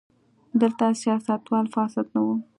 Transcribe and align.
دلته 0.61 0.85
سیاستوال 1.01 1.65
فاسد 1.73 2.05
نه 2.15 2.21
وو. 2.25 2.35